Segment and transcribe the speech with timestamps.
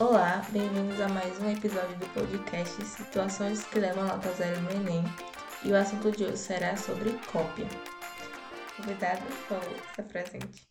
[0.00, 5.02] Olá, bem-vindos a mais um episódio do podcast Situações que levam nota zero no Enem.
[5.64, 7.66] E o assunto de hoje será sobre cópia.
[8.76, 10.68] Convidado, por favor, se apresente.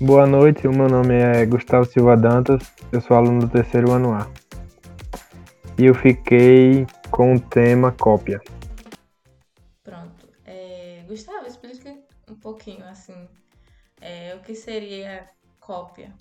[0.00, 4.12] Boa noite, o meu nome é Gustavo Silva Dantas, eu sou aluno do terceiro ano
[4.12, 4.28] A.
[5.78, 8.40] E eu fiquei com o tema cópia.
[9.84, 10.28] Pronto.
[10.44, 11.96] É, Gustavo, explica
[12.28, 13.28] um pouquinho assim
[14.00, 15.28] é, o que seria
[15.60, 16.12] cópia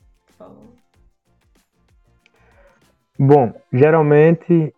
[3.19, 4.73] Bom, geralmente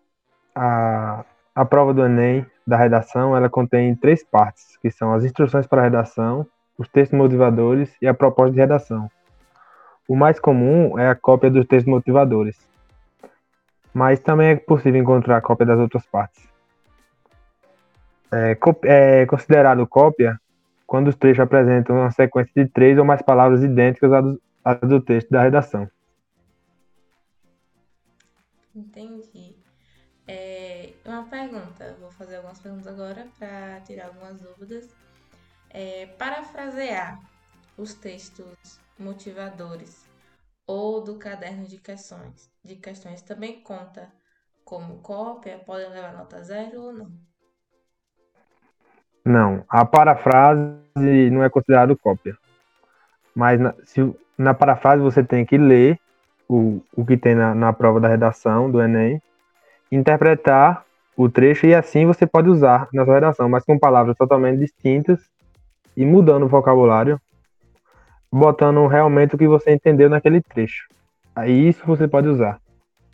[0.55, 5.68] a, a prova do Enem da redação ela contém três partes, que são as instruções
[5.68, 9.09] para a redação, os textos motivadores e a proposta de redação.
[10.08, 12.57] O mais comum é a cópia dos textos motivadores,
[13.94, 16.48] mas também é possível encontrar a cópia das outras partes.
[18.32, 20.40] É, é considerado cópia
[20.87, 24.12] quando os trechos apresentam uma sequência de três ou mais palavras idênticas
[24.63, 25.90] a do texto da redação.
[28.76, 29.55] Entendi.
[30.27, 34.96] É, uma pergunta, vou fazer algumas perguntas agora para tirar algumas dúvidas.
[35.71, 37.20] É, parafrasear
[37.77, 40.07] os textos motivadores
[40.68, 44.12] ou do caderno de questões, de questões também conta
[44.63, 45.57] como cópia?
[45.57, 47.12] Podem levar nota zero ou não?
[49.26, 52.37] Não, a parafrase não é considerado cópia.
[53.35, 54.02] Mas se,
[54.40, 55.99] na parafrase você tem que ler
[56.48, 59.21] o, o que tem na, na prova da redação do Enem,
[59.91, 60.85] interpretar
[61.18, 65.19] o trecho e assim você pode usar na sua redação, mas com palavras totalmente distintas
[65.96, 67.19] e mudando o vocabulário,
[68.31, 70.88] botando realmente o que você entendeu naquele trecho.
[71.35, 72.62] Aí isso você pode usar.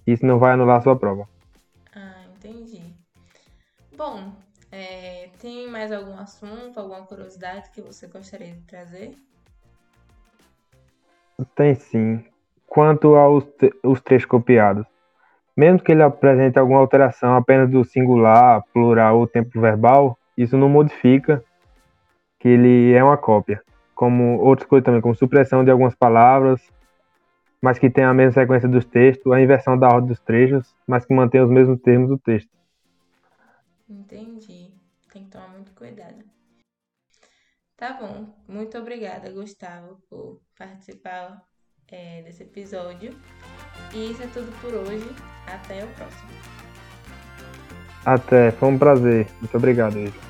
[0.05, 1.27] Isso não vai anular a sua prova.
[1.95, 2.93] Ah, entendi.
[3.97, 4.31] Bom,
[4.71, 9.15] é, tem mais algum assunto, alguma curiosidade que você gostaria de trazer?
[11.55, 12.23] Tem sim.
[12.67, 13.45] Quanto aos
[13.83, 14.85] os trechos copiados,
[15.55, 20.67] mesmo que ele apresente alguma alteração apenas do singular, plural ou tempo verbal, isso não
[20.67, 21.41] modifica
[22.39, 23.63] que ele é uma cópia.
[23.95, 26.61] Como outras coisas também, como supressão de algumas palavras,
[27.61, 31.05] mas que tem a mesma sequência dos textos, a inversão da ordem dos trechos, mas
[31.05, 32.49] que mantém os mesmos termos do texto.
[33.89, 34.73] Entendi.
[35.13, 36.34] Tem que tomar muito cuidado.
[37.78, 38.34] Tá bom.
[38.47, 41.44] Muito obrigada, Gustavo, por participar
[41.90, 43.13] é, desse episódio.
[43.94, 45.08] E isso é tudo por hoje.
[45.47, 46.30] Até o próximo.
[48.06, 48.52] Até.
[48.52, 49.28] Foi um prazer.
[49.40, 50.25] Muito obrigado, Ida.